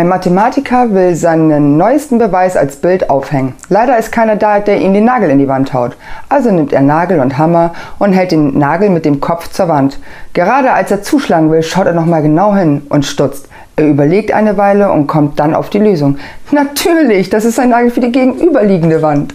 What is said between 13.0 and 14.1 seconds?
stutzt. Er